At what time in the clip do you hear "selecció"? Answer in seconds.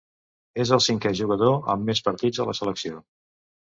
2.61-3.03